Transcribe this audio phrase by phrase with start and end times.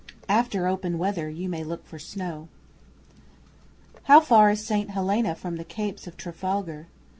[0.27, 2.47] (After open weather you may look for snow!)
[4.05, 6.87] How far is St Helena from the Capes of Trafalgar?